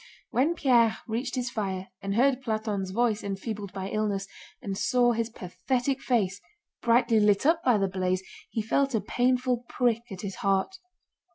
When 0.31 0.55
Pierre 0.55 0.97
reached 1.07 1.35
the 1.35 1.43
fire 1.43 1.89
and 2.01 2.15
heard 2.15 2.41
Platón's 2.41 2.89
voice 2.89 3.23
enfeebled 3.23 3.71
by 3.71 3.87
illness, 3.89 4.27
and 4.59 4.75
saw 4.75 5.11
his 5.11 5.29
pathetic 5.29 6.01
face 6.01 6.41
brightly 6.81 7.19
lit 7.19 7.45
up 7.45 7.63
by 7.63 7.77
the 7.77 7.87
blaze, 7.87 8.23
he 8.49 8.63
felt 8.63 8.95
a 8.95 8.99
painful 9.01 9.63
prick 9.69 10.01
at 10.11 10.21
his 10.21 10.37
heart. 10.37 10.79